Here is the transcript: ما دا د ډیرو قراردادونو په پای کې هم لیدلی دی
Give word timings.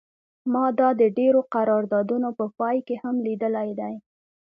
ما 0.51 0.65
دا 0.79 0.89
د 1.01 1.03
ډیرو 1.17 1.41
قراردادونو 1.53 2.29
په 2.39 2.45
پای 2.57 2.77
کې 2.87 2.95
هم 3.03 3.15
لیدلی 3.25 3.69
دی 3.79 3.95